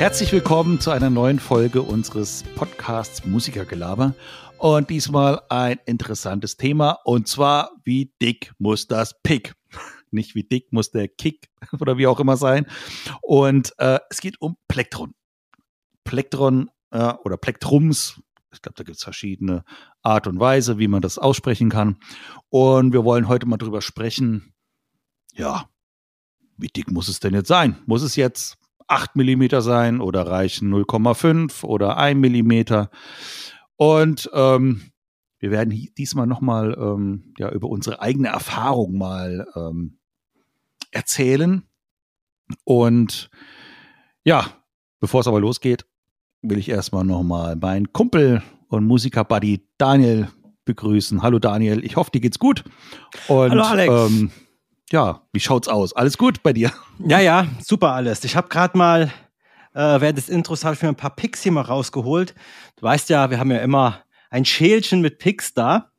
[0.00, 4.14] Herzlich willkommen zu einer neuen Folge unseres Podcasts Musikergelaber.
[4.56, 6.92] Und diesmal ein interessantes Thema.
[7.04, 9.52] Und zwar, wie dick muss das Pick?
[10.10, 11.50] Nicht wie dick muss der Kick
[11.80, 12.64] oder wie auch immer sein.
[13.20, 15.12] Und äh, es geht um Plektron.
[16.04, 18.22] Plektron äh, oder Plektrums.
[18.54, 19.64] Ich glaube, da gibt es verschiedene
[20.00, 21.98] Art und Weise, wie man das aussprechen kann.
[22.48, 24.54] Und wir wollen heute mal drüber sprechen.
[25.34, 25.68] Ja,
[26.56, 27.76] wie dick muss es denn jetzt sein?
[27.84, 28.56] Muss es jetzt
[28.90, 32.86] 8 mm sein oder reichen 0,5 oder 1 mm?
[33.76, 34.82] Und ähm,
[35.38, 39.98] wir werden diesmal nochmal ähm, ja, über unsere eigene Erfahrung mal ähm,
[40.90, 41.62] erzählen.
[42.64, 43.30] Und
[44.24, 44.46] ja,
[44.98, 45.86] bevor es aber losgeht,
[46.42, 50.28] will ich erstmal nochmal meinen Kumpel und Musiker-Buddy Daniel
[50.64, 51.22] begrüßen.
[51.22, 52.64] Hallo Daniel, ich hoffe, dir geht's gut.
[53.28, 53.92] Und, Hallo Alex.
[53.92, 54.30] Ähm,
[54.92, 55.92] ja, wie schaut's aus?
[55.92, 56.72] Alles gut bei dir?
[56.98, 58.24] Ja, ja, super alles.
[58.24, 59.12] Ich habe gerade mal
[59.74, 62.34] äh, während des Intros habe ich mir ein paar Picks hier mal rausgeholt.
[62.76, 65.90] Du weißt ja, wir haben ja immer ein Schälchen mit Picks da.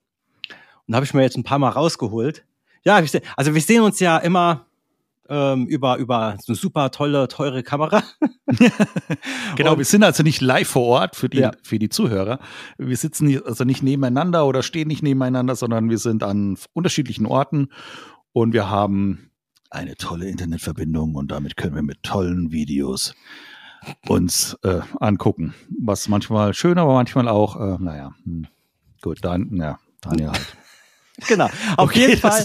[0.88, 2.44] Und habe ich mir jetzt ein paar mal rausgeholt.
[2.84, 2.96] Ja,
[3.38, 4.66] also wir sehen uns ja immer
[5.30, 8.04] ähm, über, über so eine super tolle, teure Kamera.
[9.56, 11.52] genau, und, wir sind also nicht live vor Ort für die, ja.
[11.64, 12.40] für die Zuhörer.
[12.78, 17.70] Wir sitzen also nicht nebeneinander oder stehen nicht nebeneinander, sondern wir sind an unterschiedlichen Orten
[18.34, 19.32] und wir haben
[19.70, 23.14] eine tolle Internetverbindung und damit können wir mit tollen Videos
[24.08, 25.54] uns äh, angucken.
[25.80, 28.48] Was manchmal schön, aber manchmal auch, äh, naja, hm.
[29.02, 30.58] gut, dann, ja, Daniel halt.
[31.28, 31.46] Genau.
[31.78, 32.44] Auf okay, jeden Fall.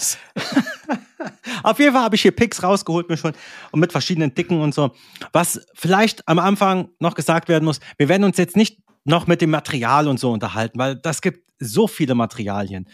[1.63, 3.33] auf jeden Fall habe ich hier Picks rausgeholt mir schon
[3.71, 4.95] und mit verschiedenen Dicken und so.
[5.33, 9.41] Was vielleicht am Anfang noch gesagt werden muss, wir werden uns jetzt nicht noch mit
[9.41, 12.87] dem Material und so unterhalten, weil das gibt so viele Materialien.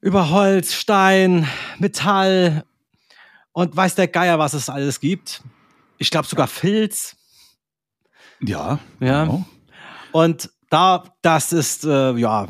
[0.00, 1.46] Über Holz, Stein,
[1.78, 2.64] Metall
[3.52, 5.42] und weiß der Geier, was es alles gibt.
[5.98, 7.16] Ich glaube sogar Filz.
[8.40, 8.78] Ja.
[9.00, 9.24] Ja.
[9.24, 9.44] Genau.
[10.12, 12.48] Und da, das ist, äh, ja.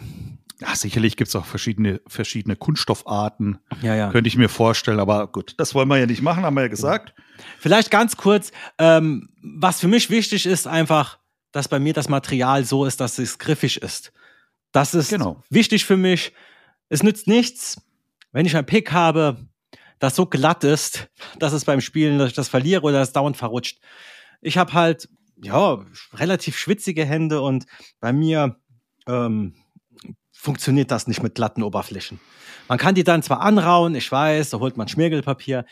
[0.60, 3.58] Ja, sicherlich gibt es auch verschiedene, verschiedene Kunststoffarten.
[3.82, 4.10] Ja, ja.
[4.10, 6.68] Könnte ich mir vorstellen, aber gut, das wollen wir ja nicht machen, haben wir ja
[6.68, 7.14] gesagt.
[7.58, 11.18] Vielleicht ganz kurz, ähm, was für mich wichtig ist, einfach,
[11.50, 14.12] dass bei mir das Material so ist, dass es griffig ist.
[14.70, 15.42] Das ist genau.
[15.48, 16.32] wichtig für mich.
[16.90, 17.80] Es nützt nichts,
[18.32, 19.48] wenn ich ein Pick habe,
[20.00, 21.08] das so glatt ist,
[21.38, 23.80] dass es beim Spielen, dass ich das verliere oder es dauernd verrutscht.
[24.40, 25.08] Ich habe halt
[25.42, 27.66] ja, relativ schwitzige Hände und
[28.00, 28.56] bei mir
[29.06, 29.54] ähm,
[30.32, 32.20] funktioniert das nicht mit glatten Oberflächen.
[32.68, 35.64] Man kann die dann zwar anrauen, ich weiß, da holt man Schmirgelpapier.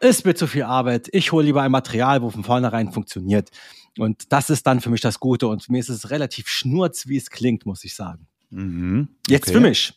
[0.00, 1.08] Ist mir zu viel Arbeit.
[1.12, 3.50] Ich hole lieber ein Material, wo von vornherein funktioniert.
[3.98, 5.46] Und das ist dann für mich das Gute.
[5.46, 8.26] Und mir ist es relativ schnurz, wie es klingt, muss ich sagen.
[8.50, 9.32] Mhm, okay.
[9.32, 9.94] Jetzt für mich.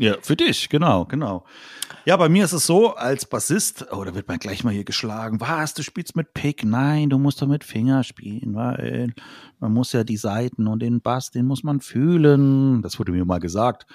[0.00, 1.44] Ja, für dich, genau, genau.
[2.04, 4.84] Ja, bei mir ist es so, als Bassist, oh, da wird man gleich mal hier
[4.84, 5.40] geschlagen.
[5.40, 6.62] Was, du spielst mit Pick?
[6.62, 9.12] Nein, du musst doch mit Finger spielen, weil
[9.58, 12.80] man muss ja die Seiten und den Bass, den muss man fühlen.
[12.80, 13.86] Das wurde mir mal gesagt.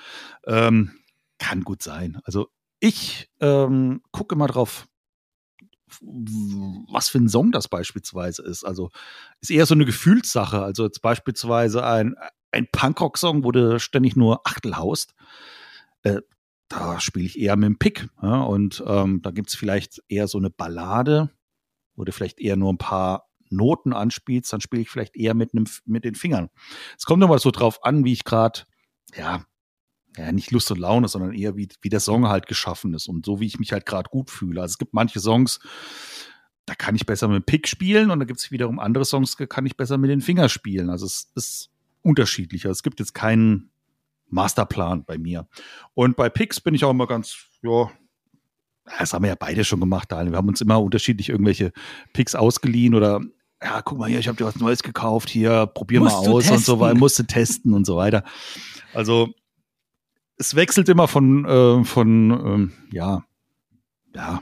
[0.46, 0.92] Ähm,
[1.40, 2.19] kann gut sein.
[2.25, 2.50] Also
[2.81, 4.88] ich ähm, gucke mal drauf,
[6.02, 8.66] was für ein Song das beispielsweise ist.
[8.66, 8.90] Also
[9.40, 10.62] ist eher so eine Gefühlssache.
[10.62, 12.16] Also jetzt beispielsweise ein,
[12.52, 15.13] ein Punkrock-Song, wo du ständig nur Achtel haust
[16.03, 16.22] äh,
[16.69, 18.09] da spiele ich eher mit dem Pick.
[18.22, 21.30] Ja, und ähm, da gibt es vielleicht eher so eine Ballade,
[21.96, 25.53] wo du vielleicht eher nur ein paar Noten anspielst, dann spiele ich vielleicht eher mit,
[25.53, 26.50] nem, mit den Fingern.
[26.97, 28.62] Es kommt nochmal so drauf an, wie ich gerade,
[29.16, 29.46] ja,
[30.18, 33.25] ja, nicht Lust und Laune, sondern eher wie, wie der Song halt geschaffen ist und
[33.25, 34.62] so, wie ich mich halt gerade gut fühle.
[34.62, 35.59] Also es gibt manche Songs,
[36.66, 39.36] da kann ich besser mit dem Pick spielen und da gibt es wiederum andere Songs,
[39.36, 40.90] da kann ich besser mit den Fingern spielen.
[40.90, 41.72] Also es ist
[42.02, 42.69] unterschiedlicher.
[42.69, 43.72] Es gibt jetzt keinen
[44.33, 45.47] Masterplan bei mir.
[45.94, 47.89] Und bei Pix bin ich auch immer ganz, ja,
[48.99, 50.33] das haben wir ja beide schon gemacht, Daniel.
[50.33, 51.71] Wir haben uns immer unterschiedlich irgendwelche
[52.11, 53.21] Picks ausgeliehen oder
[53.61, 56.51] ja, guck mal hier, ich habe dir was Neues gekauft, hier, probier Musst mal aus
[56.51, 58.23] und so weiter, musste testen und so weiter.
[58.94, 59.29] Also
[60.38, 63.24] es wechselt immer von, äh, von ähm, ja,
[64.13, 64.41] ja,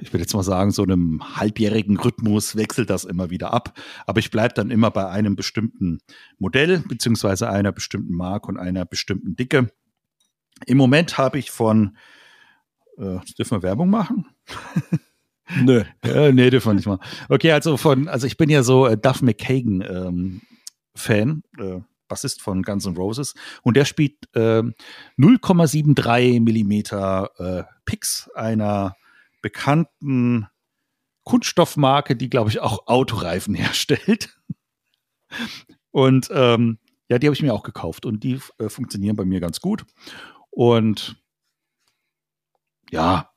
[0.00, 3.78] ich würde jetzt mal sagen, so einem halbjährigen Rhythmus wechselt das immer wieder ab.
[4.06, 5.98] Aber ich bleibe dann immer bei einem bestimmten
[6.38, 9.70] Modell, beziehungsweise einer bestimmten Marke und einer bestimmten Dicke.
[10.66, 11.96] Im Moment habe ich von,
[12.96, 14.26] äh, dürfen wir Werbung machen?
[15.62, 15.84] Nö.
[16.02, 17.00] äh, nee, dürfen wir nicht mal.
[17.28, 20.40] Okay, also von, also ich bin ja so äh, Duff McKagan ähm,
[20.94, 24.62] Fan, äh, Bassist von Guns N' Roses und der spielt äh,
[25.18, 28.96] 0,73 Millimeter äh, Picks einer
[29.42, 30.46] bekannten
[31.24, 34.38] Kunststoffmarke, die, glaube ich, auch Autoreifen herstellt.
[35.90, 39.40] Und ähm, ja, die habe ich mir auch gekauft und die äh, funktionieren bei mir
[39.40, 39.84] ganz gut.
[40.50, 41.16] Und
[42.90, 43.30] ja,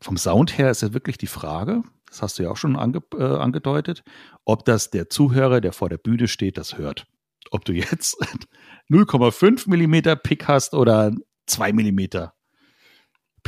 [0.00, 1.82] vom Sound her ist ja wirklich die Frage.
[2.08, 4.02] das hast du ja auch schon ange, äh, angedeutet,
[4.44, 7.06] ob das der Zuhörer, der vor der Bühne steht, das hört.
[7.50, 8.16] Ob du jetzt
[8.90, 11.12] 0,5 Millimeter Pick hast oder
[11.46, 12.34] 2 Millimeter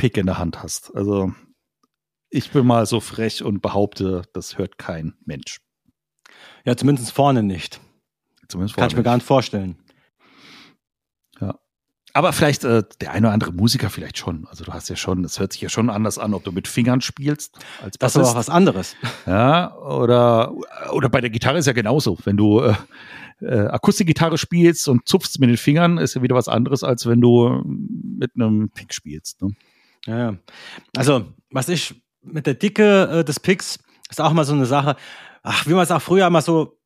[0.03, 0.93] Pick in der Hand hast.
[0.97, 1.33] Also
[2.29, 5.61] ich bin mal so frech und behaupte, das hört kein Mensch.
[6.65, 7.79] Ja, zumindest vorne nicht.
[8.49, 9.77] Zumindest vorne Kann ich mir gar nicht vorstellen.
[11.39, 11.57] Ja.
[12.11, 14.45] Aber vielleicht äh, der eine oder andere Musiker vielleicht schon.
[14.47, 16.67] Also du hast ja schon, es hört sich ja schon anders an, ob du mit
[16.67, 17.57] Fingern spielst.
[17.81, 18.97] Als das ist aber auch was anderes.
[19.25, 20.53] Ja, oder,
[20.91, 22.17] oder bei der Gitarre ist ja genauso.
[22.25, 22.75] Wenn du äh,
[23.39, 27.21] äh, Akustikgitarre spielst und zupfst mit den Fingern, ist ja wieder was anderes, als wenn
[27.21, 29.41] du mit einem Pick spielst.
[29.41, 29.55] Ne?
[30.05, 30.37] Ja,
[30.95, 33.79] also was ich mit der Dicke äh, des Picks
[34.09, 34.95] ist auch mal so eine Sache,
[35.41, 36.79] ach, wie man es auch früher mal so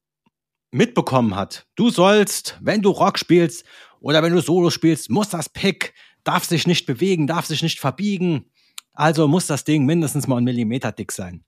[0.71, 1.65] mitbekommen hat.
[1.75, 3.65] Du sollst, wenn du Rock spielst
[3.99, 5.93] oder wenn du Solo spielst, muss das Pick,
[6.23, 8.45] darf sich nicht bewegen, darf sich nicht verbiegen.
[8.93, 11.43] Also muss das Ding mindestens mal einen Millimeter dick sein.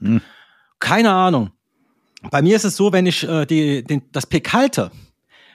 [0.00, 0.20] Hm.
[0.78, 1.50] Keine Ahnung.
[2.30, 4.90] Bei mir ist es so, wenn ich äh, die, den, das Pick halte,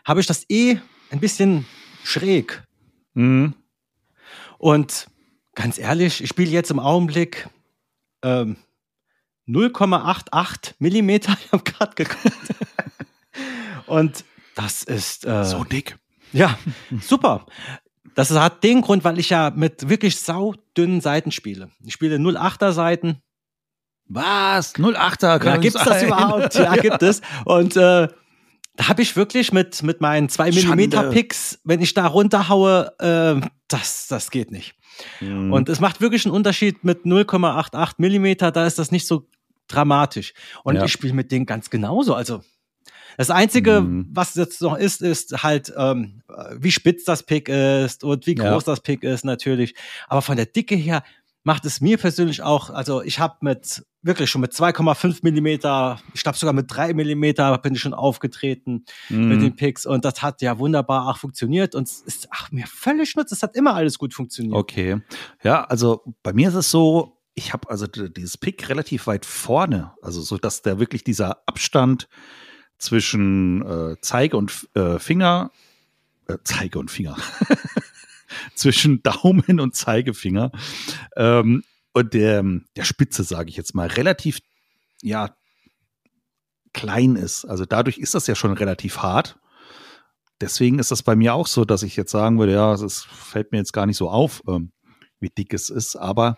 [0.06, 0.78] habe ich das eh
[1.12, 1.66] ein bisschen
[2.04, 2.64] schräg.
[3.14, 3.54] Hm.
[4.62, 5.08] Und
[5.56, 7.50] ganz ehrlich, ich spiele jetzt im Augenblick
[8.22, 8.58] ähm,
[9.48, 11.36] 0,88 Millimeter.
[11.46, 12.54] Ich habe gerade geguckt.
[13.88, 14.24] Und
[14.54, 15.98] das ist äh, so dick.
[16.32, 16.60] Ja,
[17.02, 17.48] super.
[18.14, 21.72] Das hat den Grund, weil ich ja mit wirklich saudünnen Seiten spiele.
[21.84, 23.18] Ich spiele 0,8er Seiten.
[24.06, 24.76] Was?
[24.76, 25.44] 0,8er?
[25.44, 26.54] Ja, gibt es das überhaupt?
[26.54, 27.22] Ja, gibt es.
[27.46, 28.10] Und äh,
[28.88, 34.08] habe ich wirklich mit, mit meinen 2 Millimeter Picks, wenn ich da runterhaue, äh, das,
[34.08, 34.76] das geht nicht.
[35.20, 35.54] Mhm.
[35.54, 39.28] Und es macht wirklich einen Unterschied mit 0,88 Millimeter, da ist das nicht so
[39.68, 40.34] dramatisch.
[40.64, 40.86] Und ja.
[40.86, 42.14] ich spiele mit denen ganz genauso.
[42.14, 42.42] Also
[43.18, 44.08] das Einzige, mhm.
[44.12, 46.22] was jetzt noch ist, ist halt, ähm,
[46.58, 48.72] wie spitz das Pick ist und wie groß ja.
[48.72, 49.76] das Pick ist natürlich.
[50.08, 51.04] Aber von der Dicke her
[51.44, 56.24] macht es mir persönlich auch, also ich habe mit wirklich schon mit 2,5 Millimeter, ich
[56.24, 59.30] glaube sogar mit 3 Millimeter bin ich schon aufgetreten mhm.
[59.30, 62.66] mit den Picks und das hat ja wunderbar auch funktioniert und es ist ach, mir
[62.68, 64.56] völlig schnutz, es hat immer alles gut funktioniert.
[64.56, 65.02] Okay.
[65.44, 69.94] Ja, also bei mir ist es so, ich habe also dieses Pick relativ weit vorne,
[70.02, 72.08] also so, dass der wirklich dieser Abstand
[72.78, 75.52] zwischen äh, Zeige und äh, Finger,
[76.28, 77.16] äh, Zeige und Finger,
[78.56, 80.52] zwischen Daumen und Zeigefinger
[81.16, 81.64] ähm,
[81.94, 82.44] und der,
[82.76, 84.40] der Spitze, sage ich jetzt mal, relativ,
[85.02, 85.36] ja,
[86.74, 87.46] klein ist.
[87.46, 89.38] Also dadurch ist das ja schon relativ hart.
[90.40, 93.52] Deswegen ist das bei mir auch so, dass ich jetzt sagen würde, ja, es fällt
[93.52, 94.72] mir jetzt gar nicht so auf, ähm,
[95.20, 95.96] wie dick es ist.
[95.96, 96.38] Aber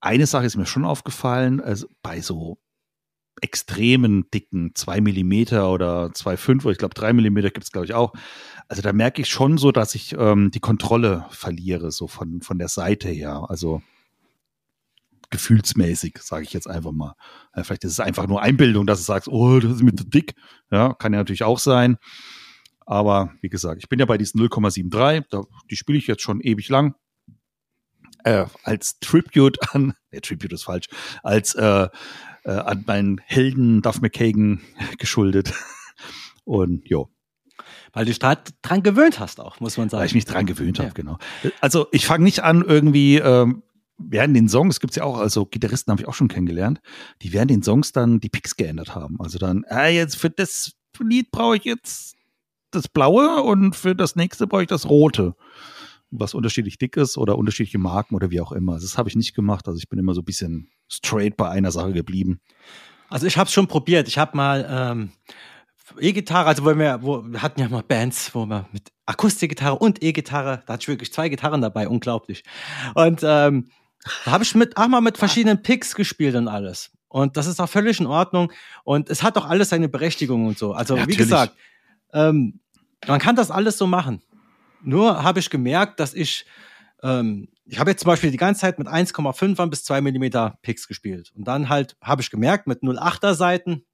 [0.00, 2.58] eine Sache ist mir schon aufgefallen, also bei so
[3.40, 5.32] extremen dicken 2 mm
[5.64, 8.12] oder 2,5 oder ich glaube 3 mm gibt es, glaube ich, auch.
[8.68, 12.58] Also da merke ich schon so, dass ich ähm, die Kontrolle verliere, so von, von
[12.58, 13.46] der Seite her.
[13.48, 13.82] Also
[15.30, 17.14] gefühlsmäßig, sage ich jetzt einfach mal.
[17.54, 20.04] Ja, vielleicht ist es einfach nur Einbildung, dass du sagst, oh, das ist mir zu
[20.04, 20.34] dick.
[20.70, 21.96] Ja, kann ja natürlich auch sein.
[22.86, 25.46] Aber wie gesagt, ich bin ja bei diesen 0,73.
[25.70, 26.94] Die spiele ich jetzt schon ewig lang.
[28.24, 30.88] Äh, als Tribute an, nee, Tribute ist falsch,
[31.22, 31.88] als äh,
[32.48, 34.60] äh, an meinen Helden Duff McKagan
[34.98, 35.52] geschuldet.
[36.44, 37.10] Und jo.
[37.92, 40.00] Weil du dich dran gewöhnt hast auch, muss man sagen.
[40.00, 40.84] Weil ich mich dran gewöhnt ja.
[40.84, 41.18] habe, genau.
[41.60, 43.62] Also ich fange nicht an, irgendwie ähm,
[43.98, 46.80] während den Songs gibt es ja auch, also Gitarristen habe ich auch schon kennengelernt,
[47.22, 49.20] die während den Songs dann die Picks geändert haben.
[49.20, 52.16] Also dann, äh, jetzt für das Lied brauche ich jetzt
[52.70, 55.34] das Blaue und für das nächste brauche ich das Rote
[56.10, 58.74] was unterschiedlich dick ist oder unterschiedliche Marken oder wie auch immer.
[58.74, 59.68] Das habe ich nicht gemacht.
[59.68, 62.40] Also ich bin immer so ein bisschen straight bei einer Sache geblieben.
[63.10, 64.08] Also ich habe es schon probiert.
[64.08, 65.10] Ich habe mal ähm,
[65.98, 70.02] E-Gitarre, also wo wir, wo, wir hatten ja mal Bands, wo wir mit Akustikgitarre und
[70.02, 72.42] E-Gitarre, da hatte ich wirklich zwei Gitarren dabei, unglaublich.
[72.94, 73.70] Und ähm,
[74.24, 76.90] da habe ich mit, auch mal mit verschiedenen Picks gespielt und alles.
[77.08, 78.52] Und das ist auch völlig in Ordnung.
[78.84, 80.72] Und es hat doch alles seine Berechtigung und so.
[80.72, 81.54] Also, ja, wie gesagt,
[82.12, 82.60] ähm,
[83.06, 84.22] man kann das alles so machen.
[84.82, 86.46] Nur habe ich gemerkt, dass ich,
[87.02, 90.88] ähm, ich habe jetzt zum Beispiel die ganze Zeit mit 1,5 bis 2 mm Picks
[90.88, 91.32] gespielt.
[91.34, 93.84] Und dann halt habe ich gemerkt, mit 0,8er Seiten,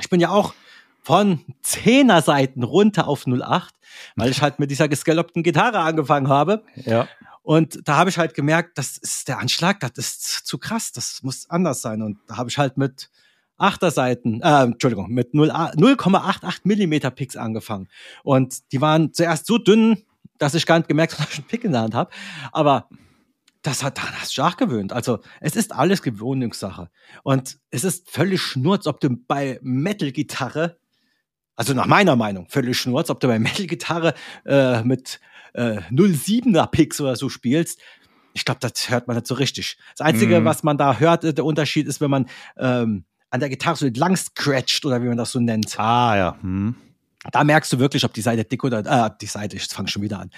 [0.00, 0.54] ich bin ja auch
[1.02, 3.70] von 10er Seiten runter auf 0,8,
[4.16, 6.62] weil ich halt mit dieser gescallopten Gitarre angefangen habe.
[6.76, 7.08] Ja.
[7.42, 11.22] Und da habe ich halt gemerkt, das ist der Anschlag, das ist zu krass, das
[11.22, 12.02] muss anders sein.
[12.02, 13.10] Und da habe ich halt mit
[13.58, 17.88] 8er Seiten, äh, Entschuldigung, mit 0,88 Millimeter Picks angefangen.
[18.22, 20.02] Und die waren zuerst so dünn,
[20.40, 22.10] dass ich gar nicht gemerkt habe, dass ich einen Pick in der Hand habe.
[22.50, 22.88] Aber
[23.62, 24.92] das hat daran hast du gewöhnt.
[24.92, 26.90] Also es ist alles Gewöhnungssache.
[27.22, 30.78] Und es ist völlig schnurz, ob du bei Metal-Gitarre,
[31.56, 34.14] also nach meiner Meinung, völlig schnurz, ob du bei Metal-Gitarre
[34.46, 35.20] äh, mit
[35.52, 37.80] äh, 07er Picks oder so spielst.
[38.32, 39.76] ich glaube, das hört man nicht so richtig.
[39.96, 40.44] Das Einzige, mm.
[40.44, 44.16] was man da hört, der Unterschied ist, wenn man ähm, an der Gitarre so entlang
[44.16, 45.78] scratcht oder wie man das so nennt.
[45.78, 46.38] Ah, ja.
[46.40, 46.76] Hm.
[47.32, 50.02] Da merkst du wirklich, ob die Seite dick oder, äh, die Seite, ich fange schon
[50.02, 50.30] wieder an.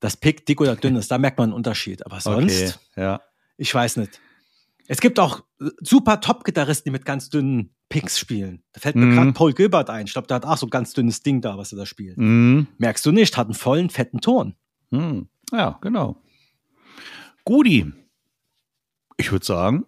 [0.00, 2.04] Das Pick dick oder dünn ist, da merkt man einen Unterschied.
[2.06, 3.20] Aber sonst, okay, ja.
[3.56, 4.20] ich weiß nicht.
[4.88, 5.44] Es gibt auch
[5.80, 8.62] super Top-Gitarristen, die mit ganz dünnen Picks spielen.
[8.72, 9.14] Da fällt mir mm.
[9.14, 10.06] gerade Paul Gilbert ein.
[10.06, 12.16] Ich glaube, der hat auch so ein ganz dünnes Ding da, was er da spielt.
[12.16, 12.62] Mm.
[12.78, 14.54] Merkst du nicht, hat einen vollen, fetten Ton.
[14.90, 15.22] Mm.
[15.52, 16.22] Ja, genau.
[17.44, 17.92] Gudi,
[19.16, 19.86] ich würde sagen,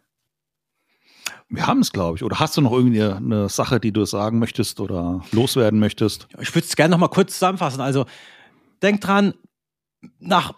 [1.51, 2.23] wir haben es, glaube ich.
[2.23, 6.29] Oder hast du noch irgendwie eine Sache, die du sagen möchtest oder loswerden möchtest?
[6.41, 7.81] Ich würde es gerne noch mal kurz zusammenfassen.
[7.81, 8.07] Also
[8.83, 9.35] denk dran,
[10.21, 10.55] nach,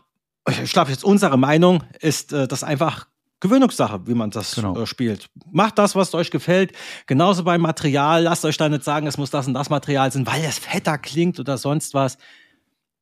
[0.62, 3.06] ich glaube jetzt unsere Meinung ist äh, das einfach
[3.40, 4.78] Gewöhnungssache, wie man das genau.
[4.78, 5.30] äh, spielt.
[5.50, 6.72] Macht das, was euch gefällt.
[7.06, 8.22] Genauso beim Material.
[8.22, 10.98] Lasst euch da nicht sagen, es muss das und das Material sein, weil es fetter
[10.98, 12.18] klingt oder sonst was.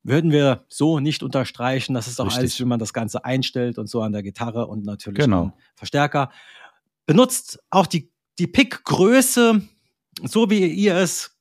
[0.02, 1.92] Würden wir so nicht unterstreichen.
[1.92, 2.38] Das ist auch Richtig.
[2.38, 5.52] alles, wie man das Ganze einstellt und so an der Gitarre und natürlich genau.
[5.74, 6.30] Verstärker
[7.10, 9.62] benutzt auch die, die Pickgröße,
[10.22, 11.36] so wie ihr es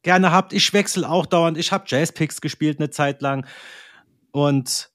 [0.00, 0.54] gerne habt.
[0.54, 1.58] Ich wechsle auch dauernd.
[1.58, 3.46] Ich habe Jazz-Picks gespielt eine Zeit lang.
[4.30, 4.90] Und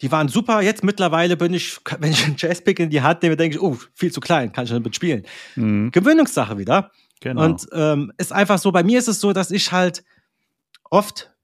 [0.00, 0.62] die waren super.
[0.62, 3.76] Jetzt mittlerweile bin ich, wenn ich einen Jazz-Pick in die Hand nehme, denke ich, oh,
[3.92, 5.26] viel zu klein, kann ich nicht mitspielen.
[5.56, 5.90] Mhm.
[5.90, 6.90] Gewöhnungssache wieder.
[7.20, 7.44] Genau.
[7.44, 10.04] Und ähm, ist einfach so, bei mir ist es so, dass ich halt
[10.88, 11.34] oft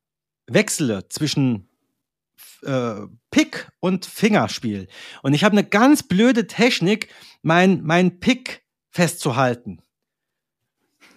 [0.46, 1.68] wechsle zwischen
[2.62, 4.88] äh, Pick und Fingerspiel.
[5.22, 7.08] Und ich habe eine ganz blöde Technik,
[7.42, 9.82] mein, mein Pick festzuhalten.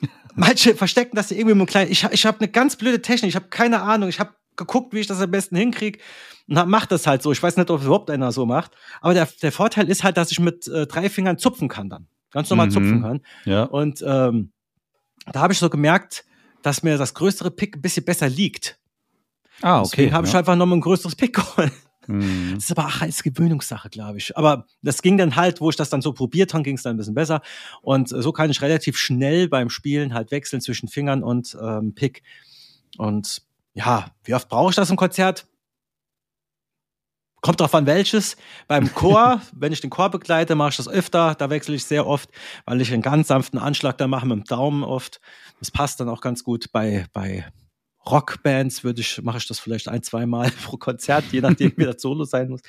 [0.36, 1.90] Manche verstecken das irgendwie mit klein.
[1.90, 3.30] Ich, ich habe eine ganz blöde Technik.
[3.30, 4.10] Ich habe keine Ahnung.
[4.10, 6.00] Ich habe geguckt, wie ich das am besten hinkriege
[6.48, 7.32] und macht das halt so.
[7.32, 8.72] Ich weiß nicht, ob es überhaupt einer so macht.
[9.02, 12.08] Aber der, der Vorteil ist halt, dass ich mit äh, drei Fingern zupfen kann dann.
[12.32, 12.72] Ganz normal mhm.
[12.72, 13.22] zupfen kann.
[13.46, 13.64] Ja.
[13.64, 14.52] Und ähm,
[15.32, 16.26] da habe ich so gemerkt,
[16.62, 18.80] dass mir das größere Pick ein bisschen besser liegt.
[19.62, 19.90] Ah, okay.
[19.92, 20.32] Deswegen habe ja.
[20.32, 21.72] ich einfach nochmal ein größeres Pick geholt.
[22.08, 22.56] Mhm.
[22.56, 24.36] Das ist aber auch als Gewöhnungssache, glaube ich.
[24.38, 26.96] Aber das ging dann halt, wo ich das dann so probiert habe, ging es dann
[26.96, 27.42] ein bisschen besser.
[27.82, 32.24] Und so kann ich relativ schnell beim Spielen halt wechseln zwischen Fingern und ähm, Pick.
[32.98, 33.42] Und
[33.74, 35.48] ja, wie oft brauche ich das im Konzert?
[37.42, 38.38] Kommt drauf an, welches.
[38.68, 41.36] Beim Chor, wenn ich den Chor begleite, mache ich das öfter.
[41.36, 42.30] Da wechsle ich sehr oft,
[42.66, 45.20] weil ich einen ganz sanften Anschlag da mache mit dem Daumen oft.
[45.60, 47.46] Das passt dann auch ganz gut bei, bei
[48.06, 51.86] Rockbands würde ich, mache ich das vielleicht ein, zwei Mal pro Konzert, je nachdem, wie
[51.86, 52.62] das Solo sein muss.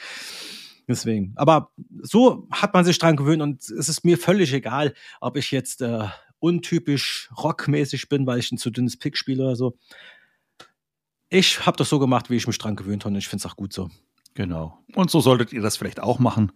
[0.87, 1.33] Deswegen.
[1.37, 1.71] Aber
[2.03, 5.81] so hat man sich dran gewöhnt und es ist mir völlig egal, ob ich jetzt
[5.81, 6.09] äh,
[6.41, 9.79] untypisch rockmäßig bin, weil ich ein zu dünnes Pick spiele oder so.
[11.31, 13.50] Ich habe das so gemacht, wie ich mich dran gewöhnt habe und ich finde es
[13.50, 13.88] auch gut so.
[14.35, 14.79] Genau.
[14.95, 16.53] Und so solltet ihr das vielleicht auch machen.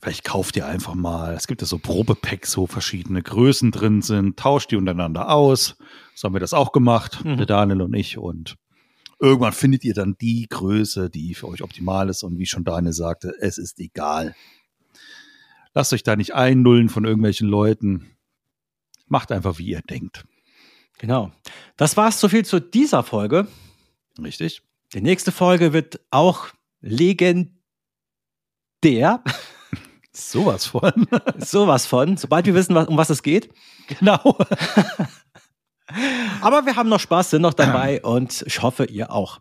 [0.00, 1.34] Vielleicht kauft ihr einfach mal.
[1.34, 4.38] Es gibt ja so Probepacks, wo verschiedene Größen drin sind.
[4.38, 5.76] Tauscht die untereinander aus.
[6.14, 7.36] So haben wir das auch gemacht, mhm.
[7.36, 8.16] der Daniel und ich.
[8.16, 8.56] Und
[9.18, 12.22] irgendwann findet ihr dann die Größe, die für euch optimal ist.
[12.22, 14.36] Und wie schon Daniel sagte, es ist egal.
[15.74, 18.06] Lasst euch da nicht einnullen von irgendwelchen Leuten.
[19.08, 20.24] Macht einfach, wie ihr denkt.
[20.98, 21.32] Genau.
[21.76, 23.48] Das war es so viel zu dieser Folge.
[24.22, 24.62] Richtig.
[24.94, 26.48] Die nächste Folge wird auch
[26.80, 27.52] legendär.
[30.12, 31.06] Sowas von.
[31.38, 32.16] Sowas von.
[32.16, 33.52] Sobald wir wissen, um was es geht.
[33.86, 34.38] Genau.
[36.40, 39.40] Aber wir haben noch Spaß, sind noch dabei und ich hoffe, ihr auch.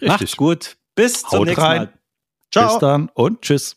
[0.00, 0.08] Richtig.
[0.08, 0.76] Macht's gut.
[0.94, 1.78] Bis zum Haut nächsten rein.
[1.82, 1.92] Mal.
[2.50, 2.68] Ciao.
[2.68, 3.76] Bis dann und tschüss.